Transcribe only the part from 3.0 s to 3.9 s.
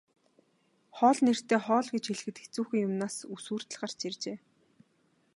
нь үс хүртэл